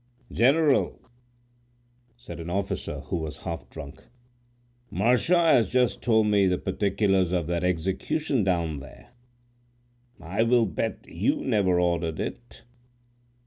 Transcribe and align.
"General," 0.31 0.99
said 2.17 2.39
an 2.39 2.49
officer, 2.49 3.01
who 3.01 3.17
was 3.17 3.43
half 3.43 3.69
drunk, 3.69 4.07
"Marchand 4.89 5.57
has 5.57 5.69
just 5.69 6.01
told 6.01 6.25
me 6.25 6.47
the 6.47 6.57
particulars 6.57 7.31
of 7.31 7.45
that 7.45 7.63
execution 7.63 8.43
down 8.43 8.79
there. 8.79 9.11
I 10.19 10.41
will 10.41 10.65
bet 10.65 11.05
you 11.07 11.45
never 11.45 11.79
ordered 11.79 12.19
it." 12.19 12.63